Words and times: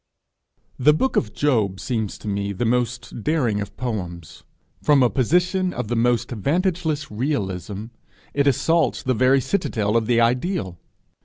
The 0.79 0.95
book 0.95 1.15
of 1.15 1.31
Job 1.31 1.79
seems 1.79 2.17
to 2.17 2.27
me 2.27 2.53
the 2.53 2.65
most 2.65 3.23
daring 3.23 3.61
of 3.61 3.77
poems: 3.77 4.43
from 4.81 5.03
a 5.03 5.11
position 5.11 5.73
of 5.75 5.89
the 5.89 5.95
most 5.95 6.29
vantageless 6.29 7.11
realism, 7.11 7.85
it 8.33 8.47
assaults 8.47 9.03
the 9.03 9.13
very 9.13 9.39
citadel 9.41 9.95
of 9.95 10.07
the 10.07 10.19
ideal! 10.19 10.79